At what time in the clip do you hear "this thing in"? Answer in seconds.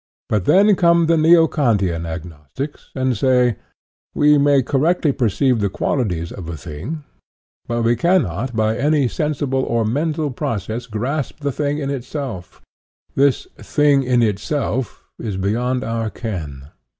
13.13-14.23